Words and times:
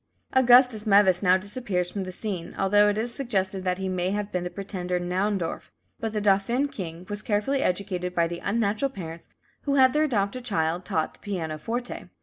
Augustus 0.33 0.87
Meves 0.87 1.21
now 1.21 1.37
disappears 1.37 1.91
from 1.91 2.05
the 2.05 2.11
scene, 2.11 2.55
although 2.57 2.89
it 2.89 2.97
is 2.97 3.13
suggested 3.13 3.63
that 3.63 3.77
he 3.77 3.87
may 3.87 4.09
have 4.09 4.31
been 4.31 4.43
the 4.43 4.49
pretender 4.49 4.99
Naundorff, 4.99 5.69
but 5.99 6.11
the 6.11 6.19
"Dauphin 6.19 6.69
King" 6.69 7.05
was 7.07 7.21
carefully 7.21 7.61
educated 7.61 8.15
by 8.15 8.25
the 8.25 8.39
unnatural 8.43 8.89
parents, 8.89 9.29
who 9.65 9.75
had 9.75 9.93
their 9.93 10.05
adopted 10.05 10.43
child 10.43 10.85
taught 10.85 11.13
the 11.13 11.19
pianoforte. 11.19 12.09